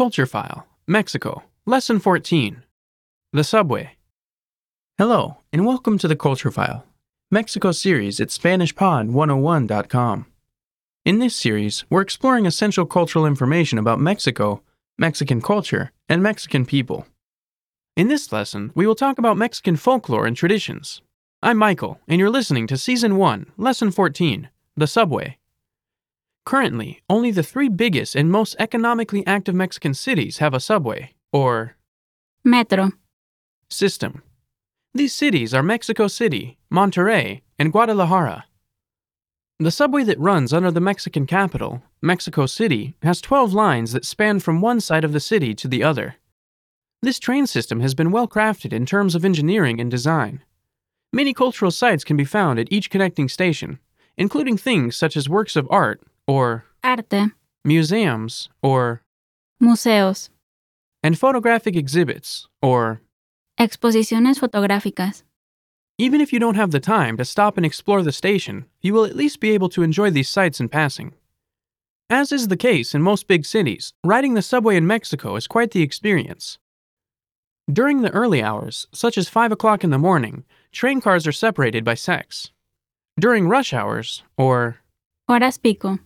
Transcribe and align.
Culture 0.00 0.24
File, 0.24 0.66
Mexico, 0.86 1.42
Lesson 1.66 1.98
14 1.98 2.62
The 3.34 3.44
Subway. 3.44 3.98
Hello, 4.96 5.36
and 5.52 5.66
welcome 5.66 5.98
to 5.98 6.08
the 6.08 6.16
Culture 6.16 6.50
File, 6.50 6.86
Mexico 7.30 7.70
series 7.70 8.18
at 8.18 8.28
SpanishPod101.com. 8.28 10.24
In 11.04 11.18
this 11.18 11.36
series, 11.36 11.84
we're 11.90 12.00
exploring 12.00 12.46
essential 12.46 12.86
cultural 12.86 13.26
information 13.26 13.76
about 13.76 14.00
Mexico, 14.00 14.62
Mexican 14.96 15.42
culture, 15.42 15.92
and 16.08 16.22
Mexican 16.22 16.64
people. 16.64 17.06
In 17.94 18.08
this 18.08 18.32
lesson, 18.32 18.72
we 18.74 18.86
will 18.86 18.94
talk 18.94 19.18
about 19.18 19.36
Mexican 19.36 19.76
folklore 19.76 20.24
and 20.24 20.34
traditions. 20.34 21.02
I'm 21.42 21.58
Michael, 21.58 22.00
and 22.08 22.18
you're 22.18 22.30
listening 22.30 22.66
to 22.68 22.78
Season 22.78 23.18
1, 23.18 23.52
Lesson 23.58 23.90
14 23.90 24.48
The 24.78 24.86
Subway. 24.86 25.39
Currently, 26.44 27.02
only 27.08 27.30
the 27.30 27.42
three 27.42 27.68
biggest 27.68 28.14
and 28.14 28.30
most 28.30 28.56
economically 28.58 29.26
active 29.26 29.54
Mexican 29.54 29.94
cities 29.94 30.38
have 30.38 30.54
a 30.54 30.60
subway, 30.60 31.14
or 31.32 31.76
Metro. 32.44 32.92
system. 33.68 34.22
These 34.94 35.14
cities 35.14 35.54
are 35.54 35.62
Mexico 35.62 36.08
City, 36.08 36.58
Monterrey, 36.72 37.42
and 37.58 37.70
Guadalajara. 37.70 38.46
The 39.58 39.70
subway 39.70 40.04
that 40.04 40.18
runs 40.18 40.52
under 40.52 40.70
the 40.70 40.80
Mexican 40.80 41.26
capital, 41.26 41.82
Mexico 42.00 42.46
City, 42.46 42.96
has 43.02 43.20
12 43.20 43.52
lines 43.52 43.92
that 43.92 44.06
span 44.06 44.40
from 44.40 44.62
one 44.62 44.80
side 44.80 45.04
of 45.04 45.12
the 45.12 45.20
city 45.20 45.54
to 45.54 45.68
the 45.68 45.82
other. 45.84 46.16
This 47.02 47.18
train 47.18 47.46
system 47.46 47.80
has 47.80 47.94
been 47.94 48.10
well 48.10 48.26
crafted 48.26 48.72
in 48.72 48.86
terms 48.86 49.14
of 49.14 49.24
engineering 49.24 49.80
and 49.80 49.90
design. 49.90 50.42
Many 51.12 51.34
cultural 51.34 51.70
sites 51.70 52.04
can 52.04 52.16
be 52.16 52.24
found 52.24 52.58
at 52.58 52.72
each 52.72 52.88
connecting 52.88 53.28
station, 53.28 53.78
including 54.16 54.56
things 54.56 54.96
such 54.96 55.16
as 55.16 55.28
works 55.28 55.56
of 55.56 55.68
art, 55.70 56.00
or 56.30 56.64
Arte. 56.84 57.32
museums, 57.64 58.48
or 58.62 59.02
Museos. 59.58 60.30
and 61.02 61.18
photographic 61.18 61.74
exhibits, 61.74 62.46
or 62.62 63.00
Exposiciones 63.58 64.38
fotográficas. 64.38 65.24
Even 65.98 66.20
if 66.20 66.32
you 66.32 66.38
don't 66.38 66.54
have 66.54 66.70
the 66.70 66.80
time 66.80 67.16
to 67.16 67.24
stop 67.24 67.56
and 67.56 67.66
explore 67.66 68.02
the 68.02 68.12
station, 68.12 68.64
you 68.80 68.94
will 68.94 69.04
at 69.04 69.16
least 69.16 69.40
be 69.40 69.50
able 69.50 69.68
to 69.68 69.82
enjoy 69.82 70.08
these 70.08 70.28
sights 70.30 70.60
in 70.60 70.68
passing. 70.68 71.12
As 72.08 72.32
is 72.32 72.46
the 72.48 72.56
case 72.56 72.94
in 72.94 73.02
most 73.02 73.26
big 73.26 73.44
cities, 73.44 73.92
riding 74.04 74.34
the 74.34 74.42
subway 74.42 74.76
in 74.76 74.86
Mexico 74.86 75.36
is 75.36 75.46
quite 75.48 75.72
the 75.72 75.82
experience. 75.82 76.58
During 77.70 78.02
the 78.02 78.10
early 78.12 78.42
hours, 78.42 78.86
such 78.92 79.18
as 79.18 79.28
5 79.28 79.52
o'clock 79.52 79.84
in 79.84 79.90
the 79.90 79.98
morning, 79.98 80.44
train 80.72 81.00
cars 81.00 81.26
are 81.26 81.32
separated 81.32 81.84
by 81.84 81.94
sex. 81.94 82.50
During 83.18 83.48
rush 83.48 83.72
hours, 83.74 84.22
or 84.38 84.78
Horas 85.28 85.58
pico. 85.62 85.98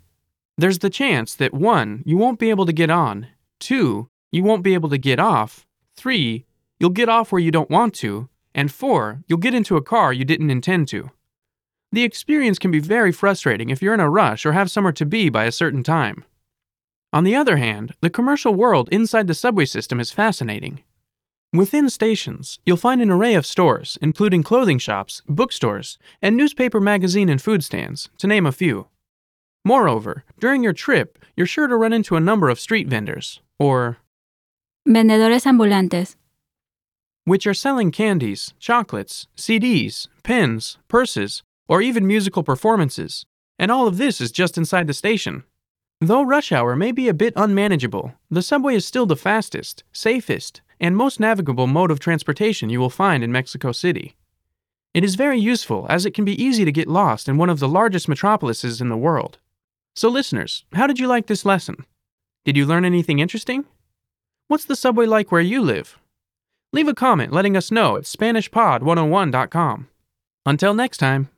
There's 0.56 0.78
the 0.78 0.90
chance 0.90 1.34
that 1.34 1.52
1. 1.52 2.02
You 2.06 2.16
won't 2.16 2.38
be 2.38 2.50
able 2.50 2.66
to 2.66 2.72
get 2.72 2.90
on, 2.90 3.26
2. 3.60 4.08
You 4.30 4.42
won't 4.44 4.62
be 4.62 4.74
able 4.74 4.88
to 4.88 4.98
get 4.98 5.18
off, 5.18 5.66
3. 5.96 6.44
You'll 6.78 6.90
get 6.90 7.08
off 7.08 7.32
where 7.32 7.40
you 7.40 7.50
don't 7.50 7.70
want 7.70 7.94
to, 7.94 8.28
and 8.54 8.70
4. 8.70 9.22
You'll 9.26 9.38
get 9.38 9.54
into 9.54 9.76
a 9.76 9.82
car 9.82 10.12
you 10.12 10.24
didn't 10.24 10.50
intend 10.50 10.88
to. 10.88 11.10
The 11.92 12.02
experience 12.02 12.58
can 12.58 12.70
be 12.70 12.80
very 12.80 13.12
frustrating 13.12 13.70
if 13.70 13.80
you're 13.80 13.94
in 13.94 14.00
a 14.00 14.10
rush 14.10 14.44
or 14.44 14.52
have 14.52 14.70
somewhere 14.70 14.92
to 14.94 15.06
be 15.06 15.28
by 15.28 15.44
a 15.44 15.52
certain 15.52 15.82
time. 15.82 16.24
On 17.12 17.22
the 17.22 17.36
other 17.36 17.56
hand, 17.56 17.94
the 18.00 18.10
commercial 18.10 18.54
world 18.54 18.88
inside 18.90 19.28
the 19.28 19.34
subway 19.34 19.64
system 19.64 20.00
is 20.00 20.10
fascinating. 20.10 20.82
Within 21.52 21.88
stations, 21.88 22.58
you'll 22.66 22.76
find 22.76 23.00
an 23.00 23.12
array 23.12 23.34
of 23.34 23.46
stores, 23.46 23.96
including 24.02 24.42
clothing 24.42 24.78
shops, 24.78 25.22
bookstores, 25.28 25.98
and 26.20 26.36
newspaper, 26.36 26.80
magazine, 26.80 27.28
and 27.28 27.40
food 27.40 27.62
stands, 27.62 28.08
to 28.18 28.26
name 28.26 28.44
a 28.44 28.50
few. 28.50 28.88
Moreover, 29.64 30.24
during 30.38 30.62
your 30.62 30.74
trip, 30.74 31.18
you're 31.36 31.46
sure 31.46 31.66
to 31.66 31.76
run 31.76 31.92
into 31.92 32.16
a 32.16 32.20
number 32.20 32.50
of 32.50 32.60
street 32.60 32.86
vendors, 32.86 33.40
or 33.58 33.98
Vendedores 34.86 35.46
ambulantes. 35.46 36.16
which 37.24 37.46
are 37.46 37.54
selling 37.54 37.90
candies, 37.90 38.52
chocolates, 38.58 39.26
CDs, 39.36 40.08
pens, 40.22 40.76
purses, 40.88 41.42
or 41.66 41.80
even 41.80 42.06
musical 42.06 42.42
performances, 42.42 43.24
and 43.58 43.70
all 43.70 43.86
of 43.86 43.96
this 43.96 44.20
is 44.20 44.30
just 44.30 44.58
inside 44.58 44.86
the 44.86 44.92
station. 44.92 45.44
Though 46.00 46.22
rush 46.22 46.52
hour 46.52 46.76
may 46.76 46.92
be 46.92 47.08
a 47.08 47.14
bit 47.14 47.32
unmanageable, 47.34 48.12
the 48.30 48.42
subway 48.42 48.74
is 48.74 48.84
still 48.84 49.06
the 49.06 49.16
fastest, 49.16 49.84
safest, 49.92 50.60
and 50.78 50.94
most 50.94 51.18
navigable 51.18 51.66
mode 51.66 51.90
of 51.90 52.00
transportation 52.00 52.68
you 52.68 52.80
will 52.80 52.90
find 52.90 53.24
in 53.24 53.32
Mexico 53.32 53.72
City. 53.72 54.14
It 54.92 55.02
is 55.02 55.14
very 55.14 55.40
useful 55.40 55.86
as 55.88 56.04
it 56.04 56.12
can 56.12 56.26
be 56.26 56.40
easy 56.42 56.66
to 56.66 56.72
get 56.72 56.88
lost 56.88 57.26
in 57.28 57.38
one 57.38 57.48
of 57.48 57.58
the 57.58 57.68
largest 57.68 58.06
metropolises 58.06 58.82
in 58.82 58.90
the 58.90 58.98
world. 58.98 59.38
So, 59.96 60.08
listeners, 60.08 60.64
how 60.72 60.86
did 60.86 60.98
you 60.98 61.06
like 61.06 61.26
this 61.26 61.44
lesson? 61.44 61.86
Did 62.44 62.56
you 62.56 62.66
learn 62.66 62.84
anything 62.84 63.20
interesting? 63.20 63.64
What's 64.48 64.64
the 64.64 64.76
subway 64.76 65.06
like 65.06 65.30
where 65.30 65.40
you 65.40 65.62
live? 65.62 65.98
Leave 66.72 66.88
a 66.88 66.94
comment 66.94 67.32
letting 67.32 67.56
us 67.56 67.70
know 67.70 67.96
at 67.96 68.02
SpanishPod101.com. 68.02 69.88
Until 70.44 70.74
next 70.74 70.98
time. 70.98 71.28